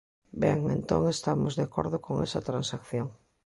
Ben, 0.43 0.59
entón, 0.77 1.01
estamos 1.15 1.53
de 1.57 1.63
acordo 1.67 1.97
con 2.05 2.15
esa 2.27 2.45
transacción. 2.49 3.07